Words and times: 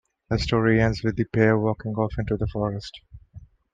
The 0.31 0.39
story 0.39 0.81
ends 0.81 1.03
with 1.03 1.15
the 1.15 1.25
pair 1.25 1.59
walking 1.59 1.91
off 1.93 2.13
into 2.17 2.35
the 2.35 2.47
forest. 2.51 3.01